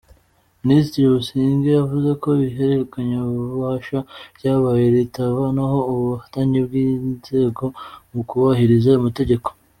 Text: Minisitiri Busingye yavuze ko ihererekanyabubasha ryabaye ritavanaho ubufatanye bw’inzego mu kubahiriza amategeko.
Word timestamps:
Minisitiri 0.67 1.11
Busingye 1.15 1.69
yavuze 1.79 2.09
ko 2.21 2.29
ihererekanyabubasha 2.47 3.97
ryabaye 4.37 4.85
ritavanaho 4.95 5.77
ubufatanye 5.93 6.59
bw’inzego 6.67 7.65
mu 8.11 8.21
kubahiriza 8.29 8.89
amategeko. 8.99 9.49